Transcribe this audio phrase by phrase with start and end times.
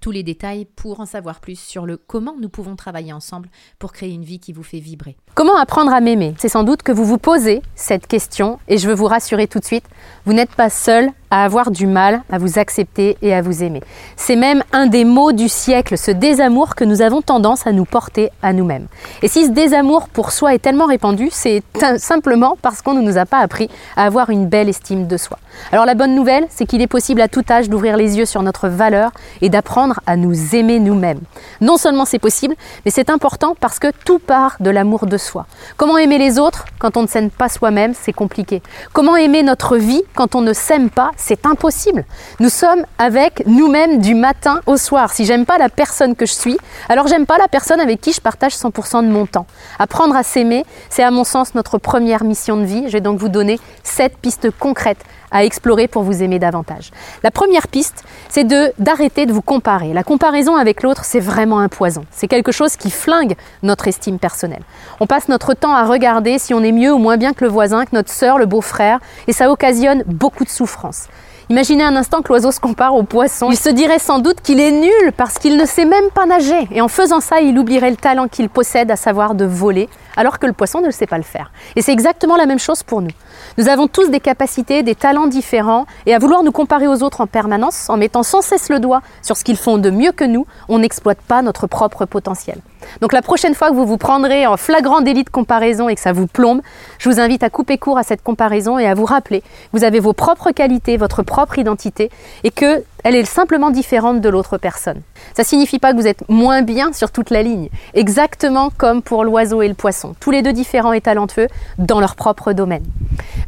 [0.00, 3.92] tous les détails pour en savoir plus sur le comment nous pouvons travailler ensemble pour
[3.92, 5.16] créer une vie qui vous fait vibrer.
[5.34, 6.34] Comment apprendre à m'aimer?
[6.38, 9.58] C'est sans doute que vous vous posez cette question et je veux vous rassurer tout
[9.58, 9.84] de suite,
[10.24, 13.82] vous n'êtes pas seul à avoir du mal à vous accepter et à vous aimer.
[14.16, 17.84] C'est même un des mots du siècle, ce désamour que nous avons tendance à nous
[17.84, 18.86] porter à nous-mêmes.
[19.22, 21.62] Et si ce désamour pour soi est tellement répandu, c'est
[21.98, 25.38] simplement parce qu'on ne nous a pas appris à avoir une belle estime de soi.
[25.72, 28.42] Alors la bonne nouvelle, c'est qu'il est possible à tout âge d'ouvrir les yeux sur
[28.42, 31.20] notre valeur et d'apprendre à nous aimer nous-mêmes.
[31.60, 35.46] Non seulement c'est possible, mais c'est important parce que tout part de l'amour de soi.
[35.76, 38.62] Comment aimer les autres quand on ne s'aime pas soi-même, c'est compliqué.
[38.92, 42.04] Comment aimer notre vie quand on ne s'aime pas, c'est impossible.
[42.40, 45.12] Nous sommes avec nous-mêmes du matin au soir.
[45.12, 46.56] Si j'aime pas la personne que je suis,
[46.88, 49.46] alors j'aime pas la personne avec qui je partage 100% de mon temps.
[49.78, 52.84] Apprendre à s'aimer, c'est à mon sens notre première mission de vie.
[52.86, 56.90] Je vais donc vous donner sept pistes concrètes à explorer pour vous aimer davantage.
[57.22, 59.92] La première piste, c'est de d'arrêter de vous comparer.
[59.92, 62.04] La comparaison avec l'autre, c'est vraiment un poison.
[62.10, 64.62] C'est quelque chose qui flingue notre estime personnelle.
[65.00, 67.50] On passe notre temps à regarder si on est mieux ou moins bien que le
[67.50, 71.08] voisin, que notre sœur, le beau-frère, et ça occasionne beaucoup de souffrance.
[71.48, 73.50] Imaginez un instant que l'oiseau se compare au poisson.
[73.52, 76.66] Il se dirait sans doute qu'il est nul parce qu'il ne sait même pas nager.
[76.72, 80.38] Et en faisant ça, il oublierait le talent qu'il possède, à savoir de voler, alors
[80.38, 81.52] que le poisson ne sait pas le faire.
[81.76, 83.10] Et c'est exactement la même chose pour nous.
[83.58, 87.20] Nous avons tous des capacités, des talents différents, et à vouloir nous comparer aux autres
[87.20, 90.24] en permanence, en mettant sans cesse le doigt sur ce qu'ils font de mieux que
[90.24, 92.60] nous, on n'exploite pas notre propre potentiel.
[93.00, 96.00] Donc la prochaine fois que vous vous prendrez en flagrant délit de comparaison et que
[96.00, 96.60] ça vous plombe,
[96.98, 99.42] je vous invite à couper court à cette comparaison et à vous rappeler
[99.72, 102.10] vous avez vos propres qualités, votre propre identité
[102.44, 105.00] et que elle est simplement différente de l'autre personne.
[105.36, 109.00] Ça ne signifie pas que vous êtes moins bien sur toute la ligne, exactement comme
[109.00, 111.46] pour l'oiseau et le poisson, tous les deux différents et talentueux
[111.78, 112.82] dans leur propre domaine.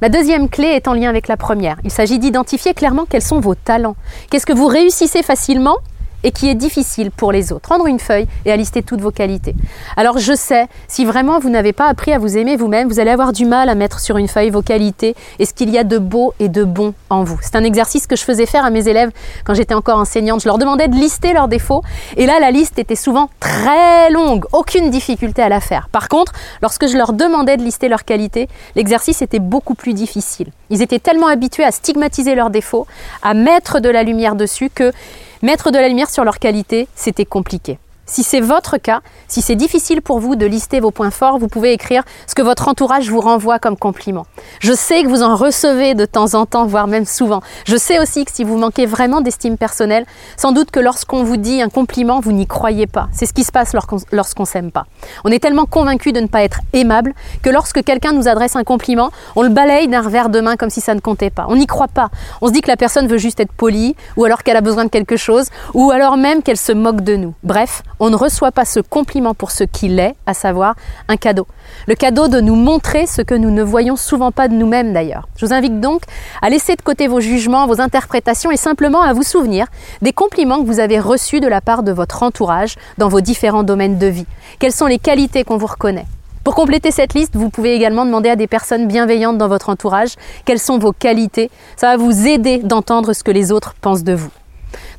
[0.00, 1.76] La deuxième clé est en lien avec la première.
[1.82, 3.96] Il s'agit d'identifier clairement quels sont vos talents.
[4.30, 5.78] Qu'est-ce que vous réussissez facilement
[6.24, 7.62] et qui est difficile pour les autres.
[7.62, 9.54] Prendre une feuille et à lister toutes vos qualités.
[9.96, 13.10] Alors je sais, si vraiment vous n'avez pas appris à vous aimer vous-même, vous allez
[13.10, 15.84] avoir du mal à mettre sur une feuille vos qualités et ce qu'il y a
[15.84, 17.38] de beau et de bon en vous.
[17.42, 19.10] C'est un exercice que je faisais faire à mes élèves
[19.44, 20.42] quand j'étais encore enseignante.
[20.42, 21.82] Je leur demandais de lister leurs défauts
[22.16, 25.88] et là la liste était souvent très longue, aucune difficulté à la faire.
[25.90, 30.50] Par contre, lorsque je leur demandais de lister leurs qualités, l'exercice était beaucoup plus difficile.
[30.70, 32.86] Ils étaient tellement habitués à stigmatiser leurs défauts,
[33.22, 34.92] à mettre de la lumière dessus que
[35.40, 37.78] Mettre de la lumière sur leur qualité, c'était compliqué.
[38.10, 41.48] Si c'est votre cas, si c'est difficile pour vous de lister vos points forts, vous
[41.48, 44.26] pouvez écrire ce que votre entourage vous renvoie comme compliment.
[44.60, 47.42] Je sais que vous en recevez de temps en temps, voire même souvent.
[47.66, 50.06] Je sais aussi que si vous manquez vraiment d'estime personnelle,
[50.38, 53.08] sans doute que lorsqu'on vous dit un compliment, vous n'y croyez pas.
[53.12, 53.74] C'est ce qui se passe
[54.10, 54.86] lorsqu'on s'aime pas.
[55.24, 58.64] On est tellement convaincu de ne pas être aimable que lorsque quelqu'un nous adresse un
[58.64, 61.44] compliment, on le balaye d'un revers de main comme si ça ne comptait pas.
[61.50, 62.08] On n'y croit pas.
[62.40, 64.86] On se dit que la personne veut juste être polie, ou alors qu'elle a besoin
[64.86, 67.34] de quelque chose, ou alors même qu'elle se moque de nous.
[67.42, 70.74] Bref, on ne reçoit pas ce compliment pour ce qu'il est, à savoir
[71.08, 71.46] un cadeau.
[71.86, 75.28] Le cadeau de nous montrer ce que nous ne voyons souvent pas de nous-mêmes d'ailleurs.
[75.36, 76.02] Je vous invite donc
[76.42, 79.66] à laisser de côté vos jugements, vos interprétations et simplement à vous souvenir
[80.02, 83.62] des compliments que vous avez reçus de la part de votre entourage dans vos différents
[83.62, 84.26] domaines de vie.
[84.58, 86.06] Quelles sont les qualités qu'on vous reconnaît?
[86.44, 90.14] Pour compléter cette liste, vous pouvez également demander à des personnes bienveillantes dans votre entourage
[90.46, 91.50] quelles sont vos qualités.
[91.76, 94.30] Ça va vous aider d'entendre ce que les autres pensent de vous.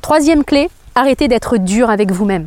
[0.00, 2.46] Troisième clé, arrêtez d'être dur avec vous-même.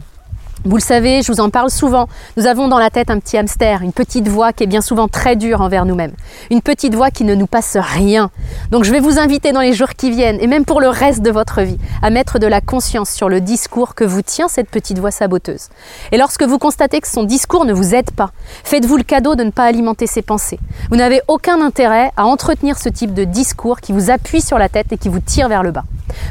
[0.66, 2.08] Vous le savez, je vous en parle souvent.
[2.38, 5.10] Nous avons dans la tête un petit hamster, une petite voix qui est bien souvent
[5.10, 6.14] très dure envers nous-mêmes.
[6.52, 8.32] Une petite voix qui ne nous passe rien.
[8.72, 11.22] Donc je vais vous inviter dans les jours qui viennent, et même pour le reste
[11.22, 14.70] de votre vie, à mettre de la conscience sur le discours que vous tient cette
[14.70, 15.68] petite voix saboteuse.
[16.14, 18.32] Et lorsque vous constatez que son discours ne vous aide pas,
[18.64, 20.60] faites-vous le cadeau de ne pas alimenter ses pensées.
[20.90, 24.70] Vous n'avez aucun intérêt à entretenir ce type de discours qui vous appuie sur la
[24.70, 25.84] tête et qui vous tire vers le bas.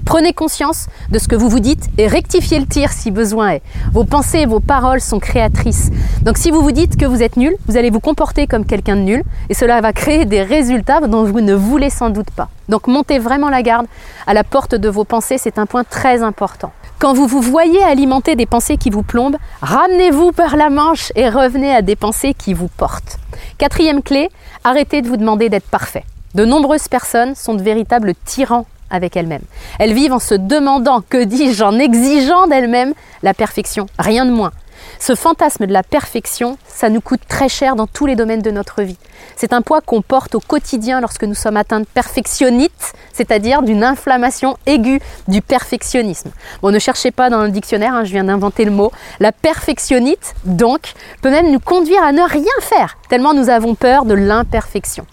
[0.05, 3.63] Prenez conscience de ce que vous vous dites et rectifiez le tir si besoin est.
[3.93, 5.91] Vos pensées et vos paroles sont créatrices.
[6.23, 8.97] Donc si vous vous dites que vous êtes nul, vous allez vous comporter comme quelqu'un
[8.97, 12.49] de nul et cela va créer des résultats dont vous ne voulez sans doute pas.
[12.69, 13.87] Donc montez vraiment la garde
[14.27, 16.73] à la porte de vos pensées, c'est un point très important.
[16.99, 21.29] Quand vous vous voyez alimenter des pensées qui vous plombent, ramenez-vous par la manche et
[21.29, 23.19] revenez à des pensées qui vous portent.
[23.59, 24.31] Quatrième clé,
[24.63, 26.05] arrêtez de vous demander d'être parfait.
[26.35, 29.43] De nombreuses personnes sont de véritables tyrans avec elles-mêmes.
[29.81, 32.95] Elles vivent en se demandant, que dis-je, en exigeant d'elles-mêmes
[33.25, 34.53] la perfection, rien de moins.
[34.99, 38.51] Ce fantasme de la perfection, ça nous coûte très cher dans tous les domaines de
[38.51, 38.99] notre vie.
[39.37, 43.85] C'est un poids qu'on porte au quotidien lorsque nous sommes atteints de perfectionnite, c'est-à-dire d'une
[43.85, 46.31] inflammation aiguë du perfectionnisme.
[46.63, 48.93] Bon, ne cherchez pas dans le dictionnaire, hein, je viens d'inventer le mot.
[49.21, 54.05] La perfectionnite, donc, peut même nous conduire à ne rien faire, tellement nous avons peur
[54.05, 55.07] de l'imperfection.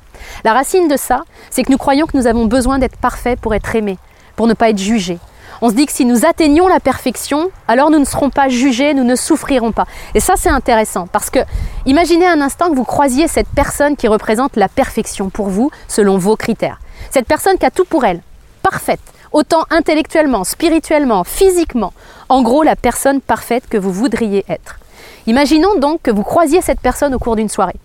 [0.44, 3.54] La racine de ça, c'est que nous croyons que nous avons besoin d'être parfaits pour
[3.54, 3.98] être aimés,
[4.36, 5.20] pour ne pas être jugés.
[5.62, 8.94] On se dit que si nous atteignons la perfection, alors nous ne serons pas jugés,
[8.94, 9.86] nous ne souffrirons pas.
[10.14, 11.40] Et ça, c'est intéressant parce que
[11.86, 16.18] imaginez un instant que vous croisiez cette personne qui représente la perfection pour vous selon
[16.18, 16.80] vos critères.
[17.12, 18.22] Cette personne qui a tout pour elle,
[18.64, 19.02] parfaite,
[19.34, 21.94] autant intellectuellement, spirituellement, physiquement.
[22.30, 24.80] En gros, la personne parfaite que vous voudriez être.
[25.28, 27.76] Imaginons donc que vous croisiez cette personne au cours d'une soirée.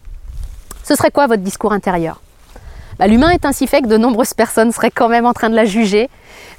[0.84, 2.20] Ce serait quoi votre discours intérieur?
[2.98, 5.54] Bah, L'humain est ainsi fait que de nombreuses personnes seraient quand même en train de
[5.54, 6.08] la juger,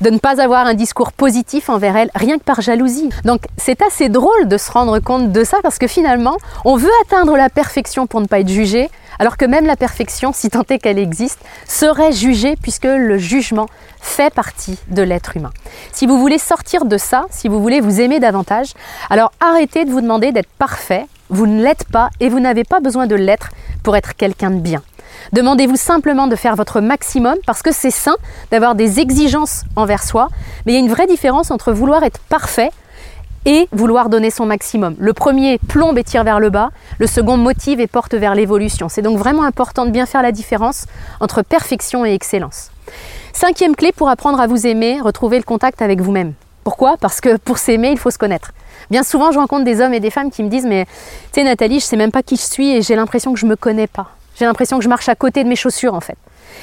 [0.02, 3.10] de ne pas avoir un discours positif envers elle, rien que par jalousie.
[3.24, 6.92] Donc c'est assez drôle de se rendre compte de ça parce que finalement, on veut
[7.04, 8.90] atteindre la perfection pour ne pas être jugé,
[9.20, 13.68] alors que même la perfection, si tant est qu'elle existe, serait jugée puisque le jugement
[14.02, 15.52] fait partie de l'être humain.
[15.92, 18.74] Si vous voulez sortir de ça, si vous voulez vous aimer davantage,
[19.10, 22.80] alors arrêtez de vous demander d'être parfait, vous ne l'êtes pas et vous n'avez pas
[22.80, 23.50] besoin de l'être
[23.84, 24.82] pour être quelqu'un de bien.
[25.34, 28.16] Demandez-vous simplement de faire votre maximum parce que c'est sain
[28.52, 30.30] d'avoir des exigences envers soi,
[30.66, 32.72] mais il y a une vraie différence entre vouloir être parfait
[33.46, 34.96] et vouloir donner son maximum.
[34.98, 38.90] Le premier plombe et tire vers le bas, le second motive et porte vers l'évolution.
[38.90, 40.86] C'est donc vraiment important de bien faire la différence
[41.20, 42.72] entre perfection et excellence.
[43.34, 46.34] Cinquième clé pour apprendre à vous aimer, retrouver le contact avec vous-même.
[46.64, 46.98] Pourquoi?
[46.98, 48.52] Parce que pour s'aimer, il faut se connaître.
[48.90, 50.86] Bien souvent, je rencontre des hommes et des femmes qui me disent Mais
[51.32, 53.46] tu sais, Nathalie, je sais même pas qui je suis et j'ai l'impression que je
[53.46, 54.10] me connais pas.
[54.38, 56.18] J'ai l'impression que je marche à côté de mes chaussures en fait.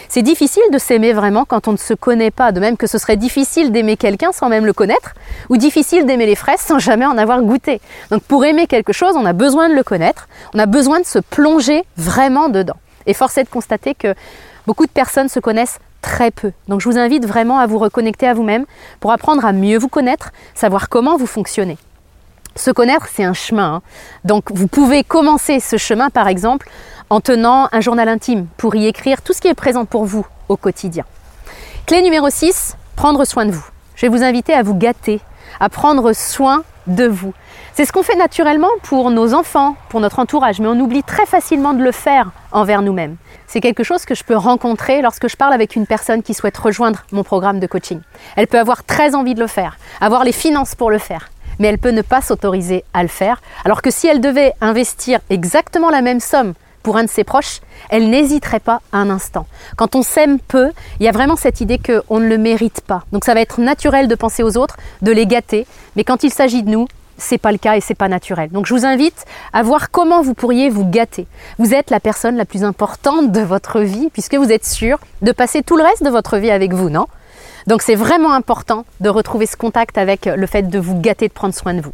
[0.08, 2.98] C'est difficile de s'aimer vraiment quand on ne se connaît pas, de même que ce
[2.98, 5.14] serait difficile d'aimer quelqu'un sans même le connaître,
[5.48, 7.80] ou difficile d'aimer les fraises sans jamais en avoir goûté.
[8.10, 11.06] Donc pour aimer quelque chose, on a besoin de le connaître, on a besoin de
[11.06, 12.76] se plonger vraiment dedans.
[13.06, 14.14] Et force est de constater que
[14.66, 16.52] beaucoup de personnes se connaissent très peu.
[16.68, 18.66] Donc je vous invite vraiment à vous reconnecter à vous-même
[19.00, 21.78] pour apprendre à mieux vous connaître, savoir comment vous fonctionnez.
[22.54, 23.76] Se connaître, c'est un chemin.
[23.76, 23.82] Hein.
[24.25, 26.68] Donc vous pouvez commencer ce chemin, par exemple,
[27.12, 30.26] en tenant un journal intime pour y écrire tout ce qui est présent pour vous
[30.49, 31.05] au quotidien.
[31.85, 33.67] Clé numéro 6, prendre soin de vous.
[33.97, 35.20] Je vais vous inviter à vous gâter,
[35.61, 37.35] à prendre soin de vous.
[37.75, 41.26] C'est ce qu'on fait naturellement pour nos enfants, pour notre entourage, mais on oublie très
[41.26, 43.17] facilement de le faire envers nous-mêmes.
[43.47, 46.56] C'est quelque chose que je peux rencontrer lorsque je parle avec une personne qui souhaite
[46.56, 48.00] rejoindre mon programme de coaching.
[48.37, 51.29] Elle peut avoir très envie de le faire, avoir les finances pour le faire,
[51.59, 55.20] mais elle peut ne pas s'autoriser à le faire, alors que si elle devait investir
[55.29, 59.46] exactement la même somme pour un de ses proches, elle n'hésiterait pas un instant.
[59.76, 60.70] Quand on s'aime peu,
[61.00, 63.05] il y a vraiment cette idée qu'on ne le mérite pas.
[63.12, 66.32] Donc ça va être naturel de penser aux autres, de les gâter, mais quand il
[66.32, 66.87] s'agit de nous,
[67.19, 68.50] c'est pas le cas et c'est pas naturel.
[68.50, 71.26] Donc je vous invite à voir comment vous pourriez vous gâter.
[71.58, 75.32] Vous êtes la personne la plus importante de votre vie puisque vous êtes sûr de
[75.32, 77.06] passer tout le reste de votre vie avec vous, non?
[77.69, 81.32] Donc c'est vraiment important de retrouver ce contact avec le fait de vous gâter, de
[81.32, 81.93] prendre soin de vous.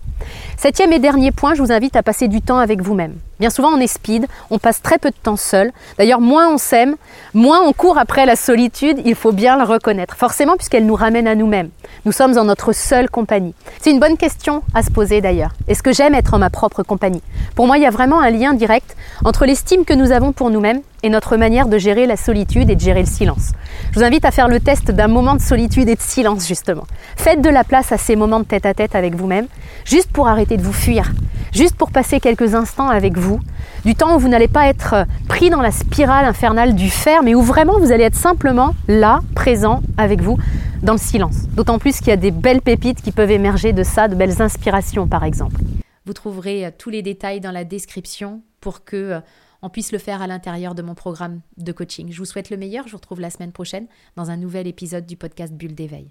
[0.57, 3.17] Septième et dernier point, je vous invite à passer du temps avec vous-même.
[3.41, 5.73] Bien souvent on est speed, on passe très peu de temps seul.
[5.99, 6.97] D'ailleurs moins on s'aime,
[7.35, 10.17] moins on court après la solitude, il faut bien le reconnaître.
[10.17, 11.71] Forcément puisqu'elle nous ramène à nous-mêmes.
[12.05, 13.55] Nous sommes en notre seule compagnie.
[13.81, 15.53] C'est une bonne question à se poser d'ailleurs.
[15.69, 17.23] Est-ce que j'aime être en ma propre compagnie?
[17.55, 20.51] Pour moi il y a vraiment un lien direct entre l'estime que nous avons pour
[20.51, 23.53] nous-mêmes et notre manière de gérer la solitude et de gérer le silence.
[23.93, 26.85] Je vous invite à faire le test d'un moment de solitude et de silence justement.
[27.17, 29.47] Faites de la place à ces moments de tête à tête avec vous-même,
[29.85, 31.13] juste pour arrêter de vous fuir,
[31.53, 33.41] juste pour passer quelques instants avec vous,
[33.85, 37.35] du temps où vous n'allez pas être pris dans la spirale infernale du faire, mais
[37.35, 40.39] où vraiment vous allez être simplement là, présent avec vous,
[40.83, 41.49] dans le silence.
[41.55, 44.41] D'autant plus qu'il y a des belles pépites qui peuvent émerger de ça, de belles
[44.43, 45.61] inspirations par exemple.
[46.07, 49.21] Vous trouverez euh, tous les détails dans la description pour que euh,
[49.61, 52.11] on puisse le faire à l'intérieur de mon programme de coaching.
[52.11, 52.87] Je vous souhaite le meilleur.
[52.87, 53.87] Je vous retrouve la semaine prochaine
[54.17, 56.11] dans un nouvel épisode du podcast Bulle d'éveil.